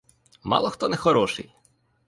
Мало 0.43 0.69
хто 0.71 0.89
не 0.89 0.95
хороший? 0.97 1.53